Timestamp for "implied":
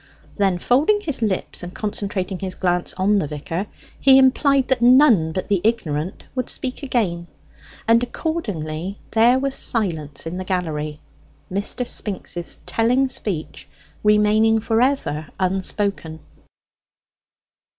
4.17-4.67